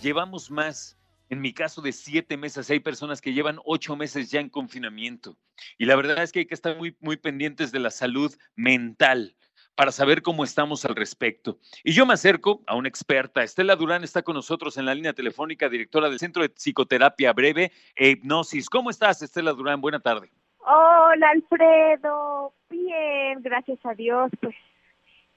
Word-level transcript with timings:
Llevamos 0.00 0.52
más, 0.52 0.96
en 1.30 1.40
mi 1.40 1.52
caso, 1.52 1.82
de 1.82 1.90
siete 1.90 2.36
meses. 2.36 2.70
Hay 2.70 2.78
personas 2.78 3.20
que 3.20 3.32
llevan 3.32 3.58
ocho 3.64 3.96
meses 3.96 4.30
ya 4.30 4.38
en 4.38 4.50
confinamiento. 4.50 5.36
Y 5.78 5.86
la 5.86 5.96
verdad 5.96 6.22
es 6.22 6.30
que 6.30 6.38
hay 6.40 6.46
que 6.46 6.54
estar 6.54 6.76
muy, 6.76 6.96
muy 7.00 7.16
pendientes 7.16 7.72
de 7.72 7.80
la 7.80 7.90
salud 7.90 8.32
mental 8.54 9.34
para 9.74 9.92
saber 9.92 10.22
cómo 10.22 10.44
estamos 10.44 10.84
al 10.84 10.94
respecto. 10.94 11.58
Y 11.82 11.92
yo 11.92 12.06
me 12.06 12.14
acerco 12.14 12.62
a 12.66 12.76
una 12.76 12.88
experta. 12.88 13.42
Estela 13.42 13.76
Durán 13.76 14.04
está 14.04 14.22
con 14.22 14.34
nosotros 14.34 14.76
en 14.76 14.86
la 14.86 14.94
línea 14.94 15.12
telefónica, 15.12 15.68
directora 15.68 16.08
del 16.08 16.18
Centro 16.18 16.42
de 16.42 16.48
Psicoterapia 16.50 17.32
Breve 17.32 17.72
e 17.96 18.10
Hipnosis. 18.10 18.68
¿Cómo 18.70 18.90
estás, 18.90 19.22
Estela 19.22 19.52
Durán? 19.52 19.80
Buena 19.80 20.00
tarde. 20.00 20.30
Hola, 20.58 21.30
Alfredo. 21.30 22.52
Bien, 22.70 23.42
gracias 23.42 23.78
a 23.84 23.94
Dios. 23.94 24.30
Pues, 24.40 24.54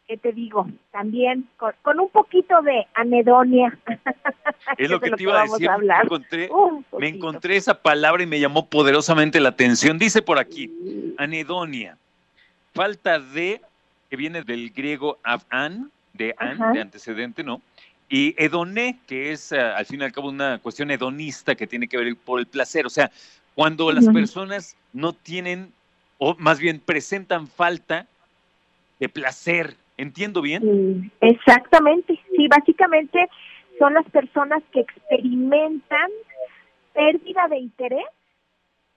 ¿qué 0.08 0.17
te 0.17 0.31
digo? 0.31 0.67
También 0.92 1.50
con, 1.58 1.73
con 1.81 2.00
un 2.00 2.09
poquito 2.09 2.61
de 2.61 2.88
anedonia. 2.94 3.78
Es 4.78 4.89
lo 4.89 5.00
que, 5.00 5.11
te 5.11 5.23
iba 5.23 5.39
a 5.39 5.44
decir. 5.44 5.70
Me 5.80 5.95
encontré, 6.04 6.50
me 7.00 7.08
encontré 7.08 7.56
esa 7.56 7.81
palabra 7.81 8.22
y 8.22 8.26
me 8.26 8.39
llamó 8.39 8.67
poderosamente 8.67 9.39
la 9.39 9.50
atención. 9.50 9.98
Dice 9.98 10.22
por 10.22 10.39
aquí, 10.39 10.70
anedonia. 11.17 11.98
Falta 12.73 13.17
de 13.20 13.61
que 14.09 14.16
viene 14.16 14.44
del 14.44 14.72
griego 14.72 15.19
avan, 15.23 15.91
de 16.13 16.33
an, 16.38 16.73
de 16.73 16.81
antecedente, 16.81 17.44
¿no? 17.44 17.61
Y 18.09 18.33
hedoné, 18.41 18.99
que 19.05 19.31
es 19.31 19.52
uh, 19.52 19.75
al 19.75 19.86
fin 19.86 20.02
y 20.02 20.05
al 20.05 20.11
cabo 20.11 20.30
una 20.30 20.59
cuestión 20.59 20.89
hedonista 20.91 21.55
que 21.55 21.67
tiene 21.67 21.88
que 21.88 21.97
ver 21.97 22.16
por 22.16 22.39
el 22.39 22.47
placer. 22.47 22.86
O 22.86 22.89
sea, 22.89 23.11
cuando 23.53 23.91
las 23.91 24.08
personas 24.08 24.77
no 24.94 25.14
tienen, 25.14 25.73
o 26.17 26.36
más 26.38 26.59
bien 26.59 26.80
presentan 26.80 27.47
falta 27.47 28.08
de 28.99 29.09
placer. 29.09 29.75
¿Entiendo 29.97 30.42
bien? 30.42 31.11
Exactamente. 31.21 32.19
Sí, 32.36 32.47
básicamente 32.47 33.27
son 33.80 33.95
las 33.95 34.05
personas 34.11 34.61
que 34.71 34.81
experimentan 34.81 36.09
pérdida 36.94 37.47
de 37.49 37.58
interés 37.58 38.05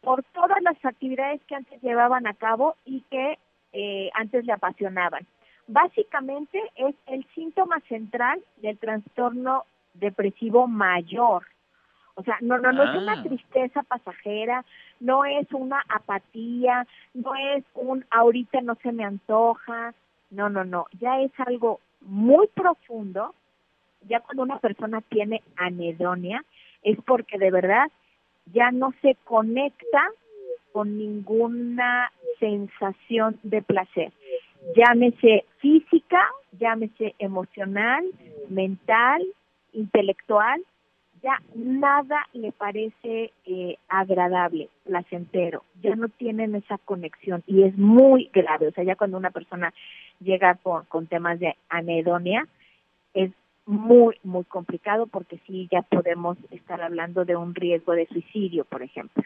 por 0.02 0.22
todas 0.34 0.62
las 0.62 0.77
actividades 0.84 1.41
que 1.47 1.55
antes 1.55 1.80
llevaban 1.83 2.27
a 2.27 2.34
cabo 2.34 2.77
y 2.84 3.02
que 3.11 3.33
eh, 3.33 3.39
antes 4.21 4.45
le 4.45 4.53
apasionaban. 4.53 5.27
Básicamente 5.67 6.61
es 6.77 6.95
el 7.07 7.25
síntoma 7.35 7.81
central 7.89 8.41
del 8.57 8.77
trastorno 8.79 9.65
depresivo 9.95 10.67
mayor. 10.67 11.45
O 12.15 12.23
sea, 12.23 12.37
no, 12.41 12.59
no, 12.59 12.73
no 12.73 12.83
es 12.85 12.91
una 13.03 13.15
Ah. 13.15 13.23
tristeza 13.23 13.83
pasajera, 13.85 14.65
no 14.98 15.25
es 15.25 15.47
una 15.53 15.83
apatía, 15.89 16.87
no 17.15 17.35
es 17.35 17.65
un 17.75 18.05
ahorita 18.11 18.61
no 18.61 18.75
se 18.83 18.93
me 18.93 19.05
antoja, 19.05 19.95
no, 20.31 20.48
no, 20.51 20.65
no, 20.65 20.87
ya 21.01 21.21
es 21.21 21.33
algo 21.39 21.81
muy 22.03 22.47
profundo. 22.48 23.35
Ya 24.09 24.21
cuando 24.21 24.42
una 24.42 24.59
persona 24.59 25.01
tiene 25.03 25.42
anedonia 25.57 26.45
es 26.83 26.98
porque 27.07 27.39
de 27.39 27.51
verdad 27.51 27.91
ya 28.53 28.70
no 28.70 28.92
se 29.03 29.14
conecta 29.25 30.03
con 30.73 30.98
ninguna 30.98 32.13
sensación 32.39 33.39
de 33.42 33.63
placer. 33.63 34.13
Llámese 34.77 35.45
física, 35.58 36.20
llámese 36.58 37.14
emocional, 37.19 38.05
mental, 38.48 39.23
intelectual, 39.73 40.63
ya 41.23 41.41
nada 41.55 42.27
le 42.33 42.53
parece 42.53 43.33
eh, 43.45 43.77
agradable, 43.89 44.69
placentero, 44.85 45.64
ya 45.83 45.95
no 45.95 46.09
tienen 46.09 46.55
esa 46.55 46.79
conexión 46.79 47.42
y 47.47 47.64
es 47.64 47.77
muy 47.77 48.30
grave. 48.33 48.69
O 48.69 48.73
sea, 48.73 48.85
ya 48.85 48.97
cuando 48.97 49.19
una 49.19 49.30
persona 49.30 49.73
llega 50.20 50.55
con, 50.57 50.85
con 50.86 51.07
temas 51.07 51.39
de 51.39 51.57
anedonia, 51.69 52.47
es 53.13 53.33
muy, 53.67 54.17
muy 54.23 54.45
complicado 54.45 55.07
porque 55.07 55.39
sí 55.47 55.69
ya 55.70 55.83
podemos 55.83 56.39
estar 56.51 56.80
hablando 56.80 57.25
de 57.25 57.36
un 57.36 57.55
riesgo 57.55 57.92
de 57.92 58.07
suicidio, 58.07 58.64
por 58.64 58.83
ejemplo. 58.83 59.23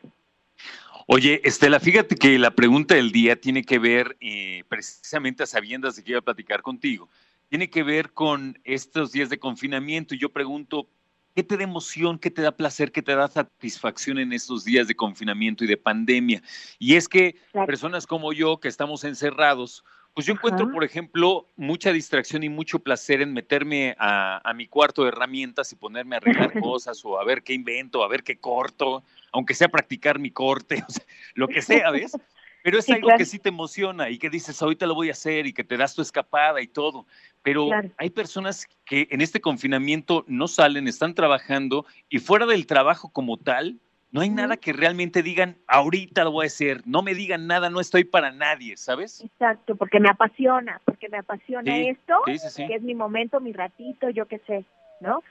Oye, 1.06 1.42
Estela, 1.44 1.80
fíjate 1.80 2.16
que 2.16 2.38
la 2.38 2.52
pregunta 2.52 2.94
del 2.94 3.12
día 3.12 3.38
tiene 3.38 3.62
que 3.62 3.78
ver, 3.78 4.16
eh, 4.20 4.64
precisamente 4.68 5.42
a 5.42 5.46
sabiendas 5.46 5.96
de 5.96 6.02
que 6.02 6.12
iba 6.12 6.20
a 6.20 6.22
platicar 6.22 6.62
contigo, 6.62 7.10
tiene 7.50 7.68
que 7.68 7.82
ver 7.82 8.12
con 8.12 8.58
estos 8.64 9.12
días 9.12 9.28
de 9.28 9.38
confinamiento 9.38 10.14
y 10.14 10.18
yo 10.18 10.30
pregunto, 10.30 10.88
¿qué 11.34 11.42
te 11.42 11.58
da 11.58 11.64
emoción, 11.64 12.18
qué 12.18 12.30
te 12.30 12.40
da 12.40 12.56
placer, 12.56 12.90
qué 12.90 13.02
te 13.02 13.14
da 13.14 13.28
satisfacción 13.28 14.18
en 14.18 14.32
estos 14.32 14.64
días 14.64 14.88
de 14.88 14.94
confinamiento 14.94 15.62
y 15.62 15.66
de 15.66 15.76
pandemia? 15.76 16.42
Y 16.78 16.94
es 16.94 17.06
que 17.06 17.36
Claro. 17.52 17.66
personas 17.66 18.06
como 18.06 18.32
yo 18.32 18.58
que 18.58 18.68
estamos 18.68 19.04
encerrados, 19.04 19.84
pues 20.14 20.26
yo 20.26 20.34
encuentro, 20.34 20.66
Ajá. 20.66 20.72
por 20.72 20.84
ejemplo, 20.84 21.48
mucha 21.56 21.92
distracción 21.92 22.44
y 22.44 22.48
mucho 22.48 22.78
placer 22.78 23.20
en 23.20 23.32
meterme 23.32 23.96
a, 23.98 24.40
a 24.48 24.54
mi 24.54 24.68
cuarto 24.68 25.02
de 25.02 25.08
herramientas 25.08 25.72
y 25.72 25.76
ponerme 25.76 26.14
a 26.14 26.18
arreglar 26.18 26.52
cosas 26.60 27.04
o 27.04 27.18
a 27.18 27.24
ver 27.24 27.42
qué 27.42 27.52
invento, 27.52 28.04
a 28.04 28.08
ver 28.08 28.22
qué 28.22 28.38
corto, 28.38 29.02
aunque 29.32 29.54
sea 29.54 29.68
practicar 29.68 30.18
mi 30.20 30.30
corte, 30.30 30.84
o 30.88 30.90
sea, 30.90 31.04
lo 31.34 31.48
que 31.48 31.60
sea, 31.62 31.90
¿ves? 31.90 32.16
Pero 32.62 32.78
es 32.78 32.86
Sí, 32.86 32.92
algo 32.92 33.08
claro. 33.08 33.18
que 33.18 33.26
sí 33.26 33.38
te 33.38 33.50
emociona 33.50 34.08
y 34.08 34.18
que 34.18 34.30
dices, 34.30 34.62
ahorita 34.62 34.86
lo 34.86 34.94
voy 34.94 35.10
a 35.10 35.12
hacer 35.12 35.46
y 35.46 35.52
que 35.52 35.64
te 35.64 35.76
das 35.76 35.94
tu 35.94 36.00
escapada 36.00 36.62
y 36.62 36.66
todo. 36.66 37.06
Pero 37.42 37.66
Claro. 37.66 37.90
hay 37.98 38.08
personas 38.08 38.66
que 38.86 39.06
en 39.10 39.20
este 39.20 39.42
confinamiento 39.42 40.24
no 40.28 40.48
salen, 40.48 40.88
están 40.88 41.14
trabajando 41.14 41.84
y 42.08 42.20
fuera 42.20 42.46
del 42.46 42.66
trabajo 42.66 43.10
como 43.10 43.36
tal, 43.36 43.80
no 44.14 44.20
hay 44.20 44.30
nada 44.30 44.56
que 44.56 44.72
realmente 44.72 45.24
digan, 45.24 45.56
ahorita 45.66 46.22
lo 46.22 46.30
voy 46.30 46.44
a 46.44 46.46
hacer, 46.46 46.82
no 46.86 47.02
me 47.02 47.14
digan 47.14 47.48
nada, 47.48 47.68
no 47.68 47.80
estoy 47.80 48.04
para 48.04 48.30
nadie, 48.30 48.76
¿sabes? 48.76 49.20
Exacto, 49.24 49.74
porque 49.74 49.98
me 49.98 50.08
apasiona, 50.08 50.80
porque 50.84 51.08
me 51.08 51.18
apasiona 51.18 51.74
Sí, 51.74 51.88
esto, 51.88 52.22
sí, 52.26 52.38
sí, 52.38 52.48
sí. 52.48 52.66
que 52.68 52.76
es 52.76 52.82
mi 52.82 52.94
momento, 52.94 53.40
mi 53.40 53.52
ratito, 53.52 54.08
yo 54.10 54.26
qué 54.26 54.38
sé, 54.46 54.64
¿no? 55.00 55.24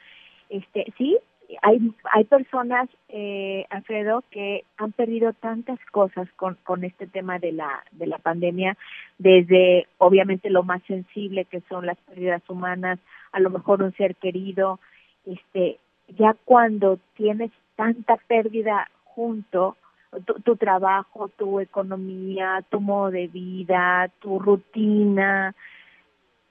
Este, 0.49 0.91
sí, 0.97 1.17
hay, 1.61 1.93
hay 2.11 2.25
personas, 2.25 2.89
eh, 3.07 3.65
Alfredo, 3.69 4.21
que 4.29 4.65
han 4.75 4.91
perdido 4.91 5.31
tantas 5.31 5.79
cosas 5.91 6.27
con, 6.35 6.55
con 6.65 6.83
este 6.83 7.07
tema 7.07 7.39
de 7.39 7.53
la, 7.53 7.85
de 7.91 8.05
la 8.05 8.17
pandemia, 8.17 8.75
desde 9.17 9.87
obviamente 9.97 10.49
lo 10.49 10.63
más 10.63 10.83
sensible 10.87 11.45
que 11.45 11.61
son 11.69 11.85
las 11.85 11.97
pérdidas 11.99 12.43
humanas, 12.49 12.99
a 13.31 13.39
lo 13.39 13.49
mejor 13.49 13.81
un 13.81 13.93
ser 13.93 14.17
querido, 14.17 14.81
este, 15.25 15.79
ya 16.09 16.35
cuando 16.43 16.99
tienes 17.15 17.49
tanta 17.75 18.17
pérdida 18.27 18.89
junto, 19.03 19.77
tu, 20.25 20.33
tu 20.41 20.55
trabajo, 20.55 21.29
tu 21.29 21.59
economía, 21.59 22.63
tu 22.69 22.79
modo 22.79 23.11
de 23.11 23.27
vida, 23.27 24.09
tu 24.19 24.39
rutina, 24.39 25.55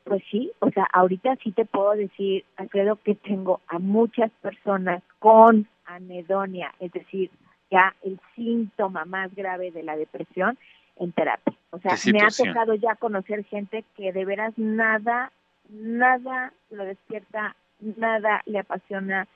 pues 0.05 0.23
sí, 0.31 0.53
o 0.59 0.71
sea, 0.71 0.87
ahorita 0.93 1.37
sí 1.37 1.53
te 1.53 1.65
puedo 1.65 1.93
decir, 1.93 2.45
Alfredo, 2.57 2.97
que 2.97 3.15
tengo 3.15 3.61
a 3.69 3.79
muchas 3.79 4.31
personas 4.43 5.03
con 5.19 5.69
anedonia, 5.87 6.75
es 6.81 6.93
decir, 6.93 7.31
ya 7.71 7.95
el 8.03 8.19
síntoma 8.35 9.05
más 9.05 9.35
grave 9.35 9.71
de 9.71 9.83
la 9.83 9.97
depresión 9.97 10.59
en 10.97 11.13
terapia. 11.13 11.55
O 11.71 11.79
sea, 11.79 11.93
¿Qué 12.03 12.13
me 12.13 12.21
ha 12.21 12.29
tocado 12.29 12.75
ya 12.75 12.97
conocer 12.97 13.45
gente 13.45 13.85
que 13.97 14.13
de 14.13 14.25
veras 14.25 14.53
nada, 14.59 15.33
nada 15.71 16.53
lo 16.71 16.85
despierta, 16.85 17.57
nada 17.81 18.43
le 18.47 18.59
apasiona, 18.59 19.27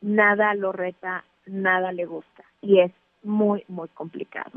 nada 0.00 0.54
lo 0.54 0.72
reta, 0.72 1.24
nada 1.50 1.92
le 1.92 2.06
gusta. 2.06 2.44
Y 2.62 2.80
es 2.80 2.92
muy, 3.22 3.64
muy 3.68 3.88
complicado. 3.88 4.50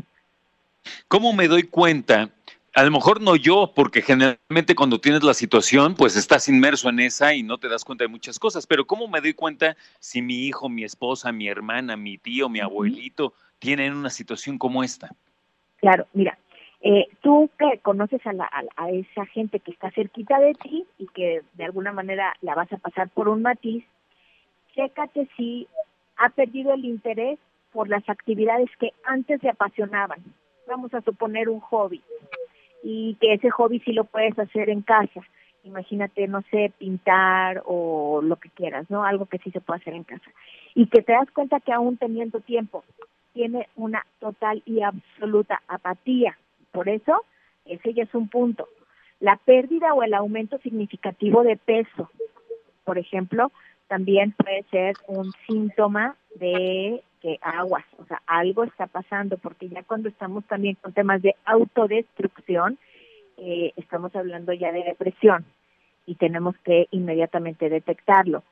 ¿Cómo 1.08 1.34
me 1.34 1.48
doy 1.48 1.64
cuenta? 1.64 2.30
A 2.76 2.84
lo 2.84 2.92
mejor 2.92 3.22
no 3.22 3.36
yo, 3.36 3.72
porque 3.76 4.02
generalmente 4.02 4.76
cuando 4.76 5.00
tienes 5.00 5.24
la 5.24 5.34
situación, 5.34 5.96
pues 5.96 6.16
estás 6.16 6.50
inmerso 6.50 6.90
en 6.90 7.00
esa 7.00 7.36
y 7.36 7.44
no 7.44 7.58
te 7.58 7.70
das 7.70 7.86
cuenta 7.86 8.04
de 8.04 8.08
muchas 8.08 8.40
cosas. 8.40 8.66
Pero 8.66 8.86
¿cómo 8.86 9.08
me 9.08 9.22
doy 9.22 9.34
cuenta 9.34 9.78
si 10.00 10.22
mi 10.22 10.48
hijo, 10.48 10.70
mi 10.70 10.84
esposa, 10.84 11.32
mi 11.32 11.48
hermana, 11.48 11.96
mi 11.96 12.18
tío, 12.18 12.50
mi 12.50 12.60
abuelito 12.60 13.34
tienen 13.60 13.94
una 13.94 14.10
situación 14.10 14.58
como 14.58 14.84
esta? 14.84 15.12
Claro, 15.78 16.08
mira, 16.14 16.38
eh, 16.82 17.08
tú 17.22 17.50
que 17.60 17.80
conoces 17.80 18.26
a, 18.26 18.34
la, 18.34 18.46
a, 18.46 18.64
a 18.84 18.90
esa 18.90 19.26
gente 19.28 19.60
que 19.60 19.72
está 19.72 19.92
cerquita 19.92 20.40
de 20.40 20.54
ti 20.56 20.86
y 20.98 21.08
que 21.08 21.44
de 21.54 21.66
alguna 21.66 21.94
manera 21.94 22.36
la 22.42 22.56
vas 22.56 22.72
a 22.74 22.78
pasar 22.78 23.10
por 23.10 23.30
un 23.30 23.42
matiz, 23.42 23.86
chécate 24.74 25.30
si 25.38 25.68
ha 26.24 26.30
perdido 26.30 26.74
el 26.74 26.86
interés 26.86 27.38
por 27.74 27.90
las 27.90 28.08
actividades 28.08 28.70
que 28.80 28.92
antes 29.04 29.44
le 29.44 29.50
apasionaban. 29.50 30.20
vamos 30.68 30.94
a 30.94 31.02
suponer 31.02 31.50
un 31.50 31.60
hobby 31.60 32.02
y 32.82 33.16
que 33.20 33.34
ese 33.34 33.50
hobby 33.50 33.80
sí 33.82 33.92
lo 33.92 34.06
puedes 34.06 34.38
hacer 34.40 34.70
en 34.70 34.82
casa. 34.82 35.22
Imagínate, 35.66 36.28
no 36.28 36.42
sé, 36.50 36.72
pintar 36.78 37.62
o 37.66 38.22
lo 38.24 38.38
que 38.38 38.50
quieras, 38.50 38.90
¿no? 38.90 39.04
Algo 39.04 39.26
que 39.26 39.40
sí 39.40 39.52
se 39.52 39.60
puede 39.60 39.82
hacer 39.82 39.94
en 39.94 40.04
casa. 40.04 40.30
Y 40.76 40.88
que 40.88 41.02
te 41.02 41.12
das 41.12 41.30
cuenta 41.32 41.60
que 41.60 41.74
aún 41.74 41.98
teniendo 41.98 42.40
tiempo, 42.40 42.86
tiene 43.34 43.68
una 43.76 44.06
total 44.20 44.62
y 44.66 44.82
absoluta 44.82 45.62
apatía. 45.68 46.38
Por 46.72 46.88
eso, 46.88 47.26
ese 47.66 47.94
ya 47.94 48.04
es 48.04 48.16
un 48.16 48.30
punto. 48.30 48.68
La 49.20 49.36
pérdida 49.38 49.94
o 49.94 50.04
el 50.04 50.14
aumento 50.14 50.58
significativo 50.60 51.44
de 51.44 51.58
peso, 51.58 52.10
por 52.86 52.98
ejemplo, 52.98 53.52
también 53.88 54.32
puede 54.32 54.64
ser 54.72 54.96
un 55.08 55.32
síntoma 55.48 56.16
de 56.36 57.04
que 57.22 57.40
aguas, 57.42 57.86
o 57.98 58.06
sea, 58.06 58.22
algo 58.28 58.66
está 58.66 58.88
pasando, 58.88 59.38
porque 59.38 59.70
ya 59.70 59.84
cuando 59.84 60.10
estamos 60.10 60.44
también 60.46 60.76
con 60.82 60.92
temas 60.92 61.22
de 61.22 61.36
autodestrucción, 61.46 62.78
eh, 63.38 63.72
estamos 63.78 64.14
hablando 64.16 64.52
ya 64.52 64.72
de 64.72 64.84
depresión 64.84 65.46
y 66.06 66.16
tenemos 66.16 66.56
que 66.66 66.88
inmediatamente 66.92 67.70
detectarlo. 67.70 68.44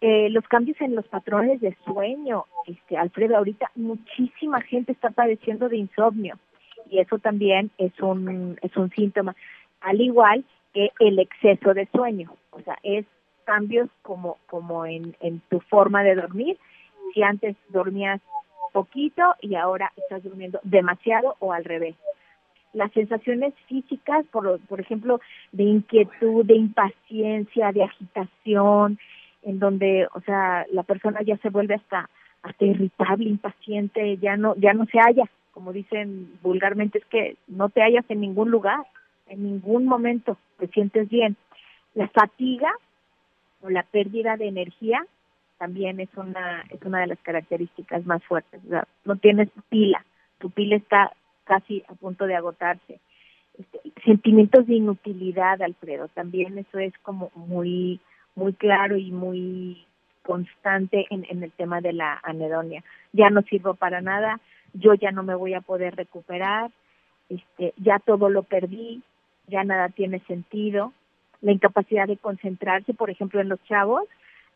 Eh, 0.00 0.28
los 0.30 0.46
cambios 0.46 0.80
en 0.80 0.94
los 0.94 1.06
patrones 1.08 1.60
de 1.60 1.76
sueño, 1.84 2.44
este, 2.66 2.96
Alfredo, 2.96 3.36
ahorita 3.36 3.70
muchísima 3.74 4.60
gente 4.60 4.92
está 4.92 5.10
padeciendo 5.10 5.68
de 5.68 5.78
insomnio 5.78 6.38
y 6.90 7.00
eso 7.00 7.18
también 7.18 7.70
es 7.78 7.98
un, 8.00 8.58
es 8.62 8.76
un 8.76 8.90
síntoma, 8.90 9.34
al 9.80 10.00
igual 10.00 10.44
que 10.72 10.90
el 11.00 11.18
exceso 11.18 11.74
de 11.74 11.86
sueño, 11.86 12.34
o 12.50 12.60
sea, 12.60 12.78
es 12.82 13.06
cambios 13.44 13.88
como, 14.02 14.38
como 14.46 14.86
en, 14.86 15.16
en 15.20 15.40
tu 15.48 15.60
forma 15.60 16.02
de 16.02 16.14
dormir, 16.14 16.58
si 17.12 17.22
antes 17.22 17.56
dormías 17.68 18.20
poquito 18.74 19.22
y 19.40 19.54
ahora 19.54 19.92
estás 19.96 20.24
durmiendo 20.24 20.58
demasiado 20.64 21.36
o 21.38 21.52
al 21.52 21.64
revés. 21.64 21.94
Las 22.72 22.90
sensaciones 22.92 23.54
físicas, 23.68 24.26
por, 24.32 24.58
por 24.66 24.80
ejemplo, 24.80 25.20
de 25.52 25.62
inquietud, 25.62 26.44
de 26.44 26.56
impaciencia, 26.56 27.70
de 27.70 27.84
agitación, 27.84 28.98
en 29.44 29.60
donde, 29.60 30.08
o 30.12 30.20
sea, 30.22 30.66
la 30.72 30.82
persona 30.82 31.22
ya 31.22 31.36
se 31.38 31.50
vuelve 31.50 31.76
hasta 31.76 32.10
hasta 32.42 32.64
irritable, 32.66 33.30
impaciente, 33.30 34.18
ya 34.18 34.36
no 34.36 34.54
ya 34.56 34.74
no 34.74 34.84
se 34.86 34.98
halla, 34.98 35.24
como 35.52 35.72
dicen 35.72 36.38
vulgarmente, 36.42 36.98
es 36.98 37.04
que 37.06 37.36
no 37.46 37.70
te 37.70 37.80
hallas 37.80 38.04
en 38.10 38.20
ningún 38.20 38.50
lugar, 38.50 38.84
en 39.28 39.44
ningún 39.44 39.86
momento 39.86 40.36
te 40.58 40.66
sientes 40.66 41.08
bien. 41.08 41.36
La 41.94 42.08
fatiga 42.08 42.70
o 43.64 43.70
la 43.70 43.82
pérdida 43.82 44.36
de 44.36 44.48
energía 44.48 45.04
también 45.58 46.00
es 46.00 46.10
una, 46.16 46.64
es 46.70 46.82
una 46.82 47.00
de 47.00 47.06
las 47.08 47.18
características 47.20 48.04
más 48.04 48.22
fuertes. 48.24 48.60
no 49.04 49.16
tienes 49.16 49.48
pila, 49.68 50.04
tu 50.38 50.50
pila 50.50 50.76
está 50.76 51.12
casi 51.44 51.82
a 51.88 51.94
punto 51.94 52.26
de 52.26 52.36
agotarse. 52.36 53.00
Este, 53.58 53.80
sentimientos 54.04 54.66
de 54.66 54.74
inutilidad, 54.74 55.62
Alfredo, 55.62 56.08
también 56.08 56.58
eso 56.58 56.78
es 56.78 56.92
como 56.98 57.30
muy, 57.34 58.00
muy 58.34 58.52
claro 58.52 58.96
y 58.96 59.12
muy 59.12 59.86
constante 60.22 61.06
en, 61.10 61.24
en 61.28 61.42
el 61.42 61.52
tema 61.52 61.80
de 61.80 61.92
la 61.92 62.20
anedonia. 62.24 62.82
Ya 63.12 63.30
no 63.30 63.42
sirvo 63.42 63.74
para 63.74 64.00
nada, 64.00 64.40
yo 64.72 64.94
ya 64.94 65.12
no 65.12 65.22
me 65.22 65.34
voy 65.34 65.54
a 65.54 65.60
poder 65.60 65.94
recuperar, 65.94 66.70
este, 67.28 67.72
ya 67.76 68.00
todo 68.00 68.28
lo 68.28 68.42
perdí, 68.42 69.02
ya 69.46 69.62
nada 69.64 69.88
tiene 69.88 70.20
sentido. 70.20 70.92
La 71.44 71.52
incapacidad 71.52 72.06
de 72.06 72.16
concentrarse, 72.16 72.94
por 72.94 73.10
ejemplo, 73.10 73.38
en 73.38 73.50
los 73.50 73.62
chavos, 73.64 74.04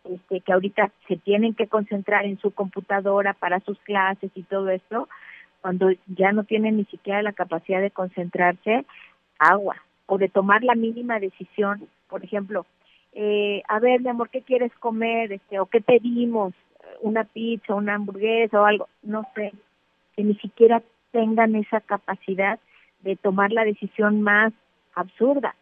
este, 0.04 0.40
que 0.40 0.52
ahorita 0.54 0.90
se 1.06 1.16
tienen 1.16 1.52
que 1.52 1.66
concentrar 1.66 2.24
en 2.24 2.38
su 2.38 2.50
computadora 2.50 3.34
para 3.34 3.60
sus 3.60 3.78
clases 3.80 4.30
y 4.34 4.42
todo 4.42 4.70
esto, 4.70 5.06
cuando 5.60 5.90
ya 6.06 6.32
no 6.32 6.44
tienen 6.44 6.78
ni 6.78 6.86
siquiera 6.86 7.20
la 7.20 7.34
capacidad 7.34 7.82
de 7.82 7.90
concentrarse, 7.90 8.86
agua, 9.38 9.76
o 10.06 10.16
de 10.16 10.30
tomar 10.30 10.64
la 10.64 10.74
mínima 10.74 11.20
decisión, 11.20 11.86
por 12.08 12.24
ejemplo, 12.24 12.64
eh, 13.12 13.62
a 13.68 13.80
ver, 13.80 14.00
mi 14.00 14.08
amor, 14.08 14.30
¿qué 14.30 14.40
quieres 14.40 14.72
comer? 14.80 15.30
Este, 15.30 15.60
o 15.60 15.66
qué 15.66 15.82
pedimos, 15.82 16.54
una 17.02 17.24
pizza, 17.24 17.74
una 17.74 17.96
hamburguesa 17.96 18.62
o 18.62 18.64
algo, 18.64 18.88
no 19.02 19.28
sé, 19.34 19.52
que 20.16 20.24
ni 20.24 20.36
siquiera 20.36 20.82
tengan 21.10 21.54
esa 21.54 21.82
capacidad 21.82 22.58
de 23.00 23.16
tomar 23.16 23.52
la 23.52 23.64
decisión 23.64 24.22
más 24.22 24.54
absurda 24.94 25.54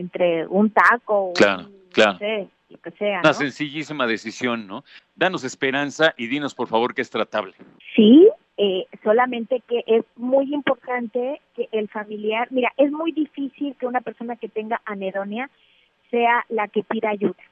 entre 0.00 0.46
un 0.46 0.70
taco, 0.70 1.32
claro, 1.34 1.66
un, 1.66 1.88
claro. 1.92 2.12
No 2.14 2.18
sé, 2.18 2.48
que 2.82 2.90
sea. 2.92 3.20
Una 3.20 3.34
sencillísima 3.34 4.06
decisión, 4.06 4.66
¿no? 4.66 4.84
Danos 5.14 5.44
esperanza 5.44 6.14
y 6.16 6.28
dinos, 6.28 6.54
por 6.54 6.68
favor, 6.68 6.94
que 6.94 7.02
es 7.02 7.10
tratable. 7.10 7.54
Sí, 7.94 8.28
eh, 8.56 8.86
solamente 9.02 9.62
que 9.66 9.82
es 9.86 10.04
muy 10.16 10.52
importante 10.52 11.40
que 11.54 11.68
el 11.72 11.88
familiar, 11.88 12.48
mira, 12.50 12.72
es 12.76 12.92
muy 12.92 13.12
difícil 13.12 13.74
que 13.76 13.86
una 13.86 14.00
persona 14.00 14.36
que 14.36 14.48
tenga 14.48 14.80
anedonia 14.84 15.50
sea 16.10 16.44
la 16.48 16.68
que 16.68 16.82
pida 16.82 17.10
ayuda, 17.10 17.42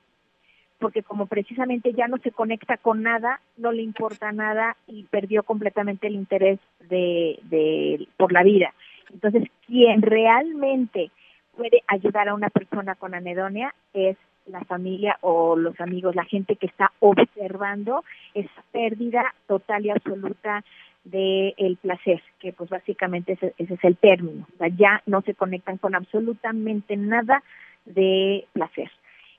porque 0.78 1.02
como 1.02 1.26
precisamente 1.26 1.92
ya 1.92 2.08
no 2.08 2.18
se 2.18 2.30
conecta 2.30 2.76
con 2.76 3.02
nada, 3.02 3.40
no 3.56 3.72
le 3.72 3.82
importa 3.82 4.32
nada 4.32 4.76
y 4.86 5.04
perdió 5.04 5.42
completamente 5.44 6.08
el 6.08 6.14
interés 6.14 6.58
de, 6.88 7.38
de 7.44 8.06
por 8.16 8.32
la 8.32 8.42
vida. 8.42 8.74
Entonces, 9.12 9.44
quien 9.66 10.02
realmente 10.02 11.10
puede 11.58 11.82
ayudar 11.88 12.28
a 12.28 12.34
una 12.34 12.50
persona 12.50 12.94
con 12.94 13.14
anedonia 13.14 13.74
es 13.92 14.16
la 14.46 14.64
familia 14.64 15.18
o 15.20 15.56
los 15.56 15.78
amigos, 15.80 16.14
la 16.14 16.24
gente 16.24 16.56
que 16.56 16.66
está 16.66 16.92
observando 17.00 18.04
esa 18.32 18.62
pérdida 18.72 19.34
total 19.46 19.84
y 19.84 19.90
absoluta 19.90 20.64
del 21.04 21.54
el 21.56 21.76
placer, 21.76 22.22
que 22.38 22.52
pues 22.52 22.70
básicamente 22.70 23.32
ese, 23.32 23.54
ese, 23.58 23.74
es 23.74 23.84
el 23.84 23.96
término, 23.96 24.46
ya 24.76 25.02
no 25.06 25.20
se 25.22 25.34
conectan 25.34 25.78
con 25.78 25.94
absolutamente 25.94 26.96
nada 26.96 27.42
de 27.84 28.46
placer. 28.52 28.90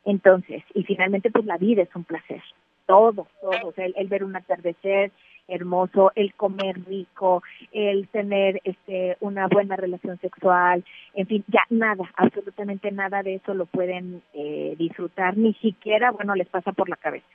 Entonces, 0.06 0.64
y 0.74 0.84
finalmente 0.84 1.32
pues 1.32 1.46
la 1.46 1.58
vida 1.58 1.84
es 1.84 1.96
un 1.96 2.04
placer, 2.04 2.42
todo, 2.86 3.28
todo, 3.42 3.68
o 3.68 3.72
sea, 3.74 3.86
el 3.86 4.08
ver 4.08 4.24
un 4.24 4.36
atardecer, 4.36 5.12
hermoso, 5.50 6.12
el 6.16 6.34
comer 6.34 6.80
rico, 6.88 7.44
el 7.72 8.08
tener 8.08 8.62
este 8.64 9.18
una 9.20 9.48
buena 9.48 9.76
relación 9.76 10.20
sexual, 10.20 10.84
en 11.14 11.28
fin, 11.28 11.44
ya 11.48 11.66
nada, 11.70 12.10
absolutamente 12.16 12.92
nada 12.92 13.24
de 13.24 13.36
eso 13.36 13.54
lo 13.54 13.66
pueden 13.66 14.22
eh, 14.34 14.76
disfrutar, 14.78 15.38
ni 15.38 15.54
siquiera, 15.56 16.12
bueno, 16.12 16.36
les 16.36 16.48
pasa 16.48 16.72
por 16.72 16.90
la 16.90 16.96
cabeza. 16.96 17.28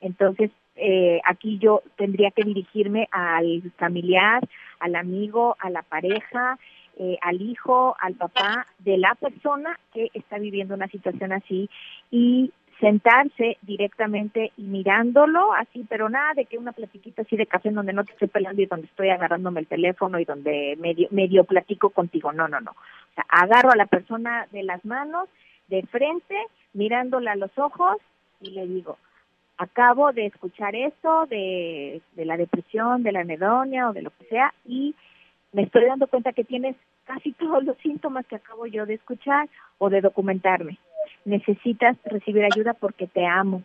Entonces, 0.00 0.50
eh, 0.76 1.20
aquí 1.24 1.58
yo 1.58 1.82
tendría 1.96 2.30
que 2.30 2.42
dirigirme 2.42 3.08
al 3.10 3.62
familiar, 3.78 4.46
al 4.80 4.96
amigo, 4.96 5.56
a 5.60 5.70
la 5.70 5.82
pareja, 5.82 6.58
eh, 6.98 7.16
al 7.22 7.40
hijo, 7.42 7.96
al 7.98 8.14
papá 8.14 8.66
de 8.78 8.98
la 8.98 9.14
persona 9.14 9.78
que 9.92 10.10
está 10.14 10.38
viviendo 10.38 10.74
una 10.74 10.88
situación 10.88 11.32
así 11.32 11.68
y 12.10 12.52
sentarse 12.84 13.56
directamente 13.62 14.52
y 14.58 14.62
mirándolo 14.62 15.54
así, 15.54 15.86
pero 15.88 16.10
nada 16.10 16.34
de 16.34 16.44
que 16.44 16.58
una 16.58 16.72
platiquita 16.72 17.22
así 17.22 17.34
de 17.34 17.46
café 17.46 17.70
en 17.70 17.76
donde 17.76 17.94
no 17.94 18.04
te 18.04 18.12
estoy 18.12 18.28
pelando 18.28 18.60
y 18.60 18.66
donde 18.66 18.88
estoy 18.88 19.08
agarrándome 19.08 19.60
el 19.60 19.66
teléfono 19.66 20.18
y 20.18 20.26
donde 20.26 20.76
medio, 20.78 21.08
medio 21.10 21.44
platico 21.44 21.88
contigo. 21.88 22.30
No, 22.34 22.46
no, 22.46 22.60
no. 22.60 22.72
O 22.72 23.14
sea, 23.14 23.24
agarro 23.30 23.70
a 23.70 23.76
la 23.76 23.86
persona 23.86 24.46
de 24.52 24.64
las 24.64 24.84
manos, 24.84 25.30
de 25.68 25.82
frente, 25.86 26.36
mirándola 26.74 27.32
a 27.32 27.36
los 27.36 27.56
ojos 27.58 27.96
y 28.42 28.50
le 28.50 28.66
digo, 28.66 28.98
acabo 29.56 30.12
de 30.12 30.26
escuchar 30.26 30.76
esto 30.76 31.24
de, 31.24 32.02
de 32.12 32.24
la 32.26 32.36
depresión, 32.36 33.02
de 33.02 33.12
la 33.12 33.20
anedonia 33.20 33.88
o 33.88 33.94
de 33.94 34.02
lo 34.02 34.10
que 34.10 34.26
sea 34.26 34.52
y 34.66 34.94
me 35.52 35.62
estoy 35.62 35.86
dando 35.86 36.06
cuenta 36.06 36.34
que 36.34 36.44
tienes 36.44 36.76
casi 37.04 37.32
todos 37.32 37.64
los 37.64 37.78
síntomas 37.78 38.26
que 38.26 38.36
acabo 38.36 38.66
yo 38.66 38.84
de 38.84 38.94
escuchar 38.94 39.48
o 39.78 39.88
de 39.88 40.02
documentarme 40.02 40.78
necesitas 41.24 41.96
recibir 42.04 42.44
ayuda 42.44 42.74
porque 42.74 43.06
te 43.06 43.26
amo, 43.26 43.62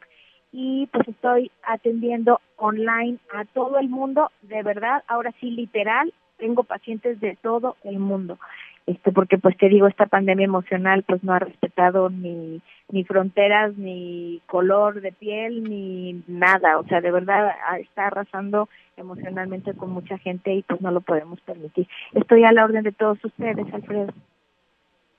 y 0.52 0.88
pues 0.88 1.08
estoy 1.08 1.52
atendiendo 1.64 2.40
online 2.58 3.18
a 3.34 3.46
todo 3.46 3.80
el 3.80 3.90
mundo, 3.90 4.30
de 4.44 4.62
verdad, 4.62 5.04
ahora 5.08 5.34
sí 5.40 5.50
literal, 5.50 6.14
tengo 6.38 6.64
pacientes 6.64 7.20
de 7.20 7.38
todo 7.42 7.76
el 7.84 8.00
mundo. 8.00 8.38
Este, 8.86 9.12
porque 9.14 9.38
pues 9.38 9.56
te 9.58 9.70
digo, 9.70 9.88
esta 9.88 10.08
pandemia 10.08 10.46
emocional 10.46 11.04
pues 11.08 11.24
no 11.24 11.34
ha 11.34 11.40
respetado 11.40 12.10
ni, 12.10 12.62
ni 12.90 13.04
fronteras, 13.06 13.78
ni 13.78 14.42
color 14.46 15.00
de 15.00 15.14
piel, 15.14 15.64
ni 15.64 16.22
nada, 16.28 16.78
o 16.78 16.84
sea, 16.86 17.00
de 17.00 17.12
verdad 17.12 17.54
está 17.80 18.08
arrasando 18.08 18.68
emocionalmente 18.98 19.74
con 19.74 19.92
mucha 19.92 20.18
gente 20.18 20.54
y 20.54 20.64
pues 20.64 20.82
no 20.82 20.92
lo 20.92 21.02
podemos 21.02 21.40
permitir. 21.42 21.88
Estoy 22.14 22.44
a 22.44 22.52
la 22.52 22.66
orden 22.66 22.84
de 22.84 22.92
todos 22.92 23.24
ustedes, 23.24 23.74
Alfredo. 23.74 24.14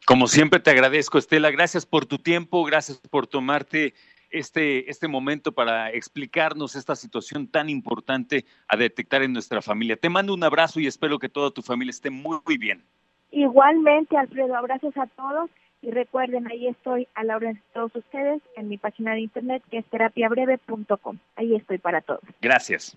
Como 0.07 0.27
siempre 0.27 0.61
te 0.61 0.71
agradezco, 0.71 1.19
Estela. 1.19 1.51
Gracias 1.51 1.87
por 1.87 2.05
tu 2.05 2.19
tiempo, 2.19 2.63
gracias 2.65 2.99
por 2.99 3.27
tomarte 3.27 3.95
este, 4.31 4.91
este 4.91 5.09
momento 5.09 5.53
para 5.53 5.91
explicarnos 5.91 6.77
esta 6.77 6.95
situación 6.95 7.47
tan 7.47 7.71
importante 7.71 8.45
a 8.69 8.77
detectar 8.77 9.23
en 9.23 9.33
nuestra 9.33 9.63
familia. 9.63 9.97
Te 9.97 10.11
mando 10.11 10.35
un 10.35 10.45
abrazo 10.45 10.81
y 10.81 10.87
espero 10.87 11.19
que 11.19 11.29
toda 11.29 11.51
tu 11.51 11.63
familia 11.63 11.91
esté 11.91 12.11
muy, 12.11 12.39
muy 12.45 12.59
bien. 12.59 12.83
Igualmente, 13.31 14.17
Alfredo, 14.17 14.55
abrazos 14.57 14.97
a 14.97 15.07
todos 15.07 15.51
y 15.81 15.91
recuerden, 15.91 16.47
ahí 16.49 16.67
estoy 16.67 17.09
a 17.15 17.25
la 17.25 17.37
orden 17.37 17.55
de 17.55 17.63
todos 17.73 17.95
ustedes 17.95 18.43
en 18.57 18.69
mi 18.69 18.79
página 18.79 19.13
de 19.13 19.21
internet 19.21 19.63
que 19.71 19.79
es 19.79 19.87
terapiabreve.com. 19.87 21.19
Ahí 21.37 21.55
estoy 21.55 21.79
para 21.79 22.01
todos. 22.01 22.23
Gracias. 22.41 22.97